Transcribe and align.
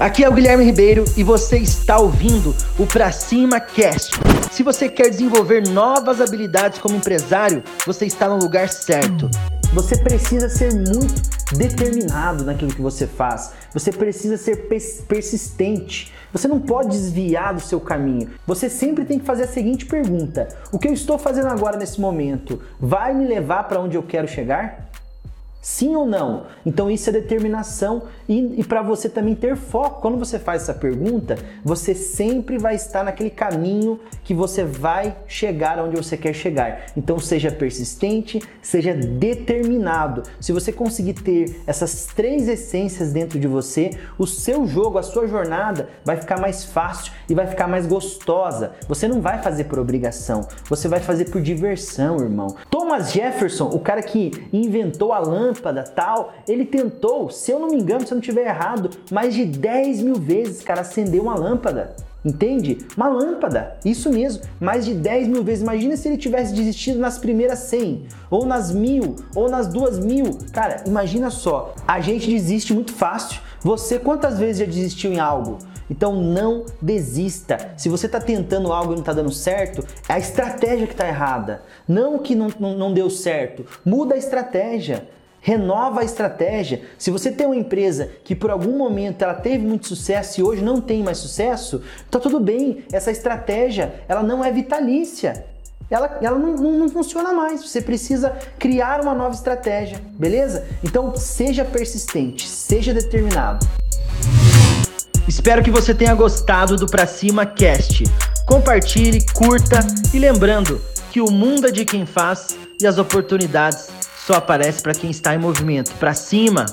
Aqui 0.00 0.24
é 0.24 0.28
o 0.30 0.32
Guilherme 0.32 0.64
Ribeiro 0.64 1.04
e 1.14 1.22
você 1.22 1.58
está 1.58 1.98
ouvindo 1.98 2.56
o 2.78 2.86
Pra 2.86 3.12
Cima 3.12 3.60
Cast. 3.60 4.18
Se 4.50 4.62
você 4.62 4.88
quer 4.88 5.10
desenvolver 5.10 5.68
novas 5.68 6.22
habilidades 6.22 6.78
como 6.78 6.96
empresário, 6.96 7.62
você 7.84 8.06
está 8.06 8.26
no 8.26 8.38
lugar 8.38 8.70
certo. 8.70 9.28
Você 9.74 9.98
precisa 9.98 10.48
ser 10.48 10.72
muito 10.72 11.20
determinado 11.54 12.44
naquilo 12.44 12.74
que 12.74 12.80
você 12.80 13.06
faz. 13.06 13.52
Você 13.74 13.92
precisa 13.92 14.38
ser 14.38 14.68
persistente. 15.06 16.10
Você 16.32 16.48
não 16.48 16.60
pode 16.60 16.88
desviar 16.88 17.52
do 17.52 17.60
seu 17.60 17.78
caminho. 17.78 18.30
Você 18.46 18.70
sempre 18.70 19.04
tem 19.04 19.18
que 19.18 19.26
fazer 19.26 19.42
a 19.42 19.48
seguinte 19.48 19.84
pergunta: 19.84 20.48
O 20.72 20.78
que 20.78 20.88
eu 20.88 20.94
estou 20.94 21.18
fazendo 21.18 21.48
agora 21.48 21.76
nesse 21.76 22.00
momento 22.00 22.58
vai 22.80 23.12
me 23.12 23.26
levar 23.26 23.64
para 23.64 23.78
onde 23.78 23.98
eu 23.98 24.02
quero 24.02 24.26
chegar? 24.26 24.89
Sim 25.60 25.94
ou 25.94 26.06
não? 26.06 26.46
Então 26.64 26.90
isso 26.90 27.10
é 27.10 27.12
determinação 27.12 28.04
e, 28.26 28.60
e 28.60 28.64
para 28.64 28.80
você 28.80 29.10
também 29.10 29.34
ter 29.34 29.56
foco. 29.56 30.00
Quando 30.00 30.18
você 30.18 30.38
faz 30.38 30.62
essa 30.62 30.72
pergunta, 30.72 31.36
você 31.62 31.94
sempre 31.94 32.56
vai 32.56 32.74
estar 32.74 33.04
naquele 33.04 33.28
caminho 33.28 34.00
que 34.24 34.32
você 34.32 34.64
vai 34.64 35.14
chegar 35.26 35.78
onde 35.78 35.96
você 35.96 36.16
quer 36.16 36.32
chegar. 36.32 36.86
Então 36.96 37.18
seja 37.18 37.52
persistente, 37.52 38.40
seja 38.62 38.94
determinado. 38.94 40.22
Se 40.40 40.50
você 40.50 40.72
conseguir 40.72 41.14
ter 41.14 41.60
essas 41.66 42.06
três 42.06 42.48
essências 42.48 43.12
dentro 43.12 43.38
de 43.38 43.46
você, 43.46 43.90
o 44.18 44.26
seu 44.26 44.66
jogo, 44.66 44.96
a 44.96 45.02
sua 45.02 45.26
jornada 45.26 45.90
vai 46.04 46.16
ficar 46.16 46.40
mais 46.40 46.64
fácil 46.64 47.12
e 47.28 47.34
vai 47.34 47.46
ficar 47.46 47.68
mais 47.68 47.86
gostosa. 47.86 48.72
Você 48.88 49.06
não 49.06 49.20
vai 49.20 49.42
fazer 49.42 49.64
por 49.64 49.78
obrigação, 49.78 50.48
você 50.70 50.88
vai 50.88 51.00
fazer 51.00 51.26
por 51.26 51.42
diversão, 51.42 52.18
irmão. 52.18 52.56
Thomas 52.70 53.12
Jefferson, 53.12 53.68
o 53.68 53.78
cara 53.78 54.02
que 54.02 54.30
inventou 54.52 55.12
a 55.12 55.18
lâmpada 55.18 55.49
lâmpada 55.50 55.82
tal. 55.82 56.32
Ele 56.48 56.64
tentou, 56.64 57.30
se 57.30 57.50
eu 57.50 57.58
não 57.58 57.68
me 57.68 57.76
engano, 57.76 58.06
se 58.06 58.12
eu 58.12 58.16
não 58.16 58.20
estiver 58.20 58.46
errado, 58.46 58.90
mais 59.10 59.34
de 59.34 59.44
10 59.44 60.02
mil 60.02 60.14
vezes, 60.14 60.62
cara, 60.62 60.80
acender 60.80 61.20
uma 61.20 61.34
lâmpada. 61.34 61.94
Entende? 62.22 62.78
Uma 62.94 63.08
lâmpada, 63.08 63.78
isso 63.82 64.10
mesmo, 64.10 64.42
mais 64.60 64.84
de 64.84 64.92
10 64.92 65.26
mil 65.28 65.42
vezes. 65.42 65.62
Imagina 65.62 65.96
se 65.96 66.06
ele 66.06 66.18
tivesse 66.18 66.52
desistido 66.52 66.98
nas 66.98 67.18
primeiras 67.18 67.60
100, 67.60 68.06
ou 68.30 68.44
nas 68.44 68.70
mil, 68.70 69.16
ou 69.34 69.48
nas 69.48 69.66
duas 69.66 69.98
mil. 69.98 70.38
Cara, 70.52 70.84
imagina 70.86 71.30
só, 71.30 71.74
a 71.88 71.98
gente 72.00 72.30
desiste 72.30 72.74
muito 72.74 72.92
fácil. 72.92 73.40
Você 73.62 73.98
quantas 73.98 74.38
vezes 74.38 74.58
já 74.58 74.66
desistiu 74.66 75.12
em 75.12 75.18
algo? 75.18 75.58
Então 75.90 76.14
não 76.22 76.64
desista. 76.80 77.72
Se 77.76 77.88
você 77.88 78.06
está 78.06 78.20
tentando 78.20 78.72
algo 78.72 78.92
e 78.92 78.94
não 78.94 79.00
está 79.00 79.12
dando 79.12 79.32
certo, 79.32 79.84
é 80.08 80.12
a 80.12 80.18
estratégia 80.18 80.86
que 80.86 80.92
está 80.92 81.08
errada. 81.08 81.62
Não 81.88 82.18
que 82.18 82.36
não, 82.36 82.48
não, 82.60 82.78
não 82.78 82.94
deu 82.94 83.10
certo. 83.10 83.66
Muda 83.84 84.14
a 84.14 84.18
estratégia. 84.18 85.08
Renova 85.40 86.00
a 86.00 86.04
estratégia. 86.04 86.82
Se 86.98 87.10
você 87.10 87.30
tem 87.30 87.46
uma 87.46 87.56
empresa 87.56 88.10
que 88.22 88.34
por 88.34 88.50
algum 88.50 88.76
momento 88.76 89.22
ela 89.22 89.34
teve 89.34 89.64
muito 89.64 89.86
sucesso 89.86 90.38
e 90.40 90.42
hoje 90.42 90.62
não 90.62 90.80
tem 90.80 91.02
mais 91.02 91.18
sucesso, 91.18 91.82
tá 92.10 92.18
tudo 92.18 92.38
bem. 92.38 92.84
Essa 92.92 93.10
estratégia 93.10 93.94
ela 94.06 94.22
não 94.22 94.44
é 94.44 94.52
vitalícia. 94.52 95.46
Ela, 95.90 96.18
ela 96.22 96.38
não, 96.38 96.54
não, 96.54 96.78
não 96.78 96.88
funciona 96.88 97.32
mais. 97.32 97.64
Você 97.64 97.80
precisa 97.80 98.36
criar 98.58 99.00
uma 99.00 99.14
nova 99.14 99.34
estratégia, 99.34 100.00
beleza? 100.12 100.66
Então 100.84 101.16
seja 101.16 101.64
persistente, 101.64 102.46
seja 102.46 102.92
determinado. 102.92 103.66
Espero 105.26 105.62
que 105.62 105.70
você 105.70 105.94
tenha 105.94 106.14
gostado 106.14 106.76
do 106.76 106.86
Pra 106.86 107.06
Cima 107.06 107.46
Cast. 107.46 108.04
Compartilhe, 108.46 109.24
curta 109.32 109.80
e 110.12 110.18
lembrando 110.18 110.80
que 111.10 111.20
o 111.20 111.30
mundo 111.30 111.66
é 111.66 111.70
de 111.70 111.84
quem 111.84 112.04
faz 112.04 112.58
e 112.80 112.86
as 112.86 112.98
oportunidades 112.98 113.99
só 114.30 114.36
aparece 114.36 114.80
para 114.80 114.94
quem 114.94 115.10
está 115.10 115.34
em 115.34 115.38
movimento. 115.38 115.92
Para 115.96 116.14
cima! 116.14 116.66